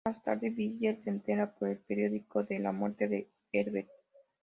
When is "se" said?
1.03-1.11